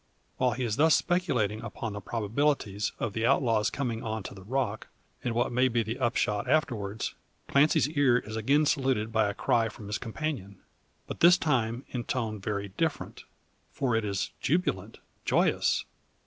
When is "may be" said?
5.51-5.83